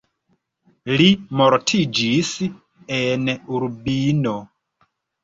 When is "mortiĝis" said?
1.41-2.31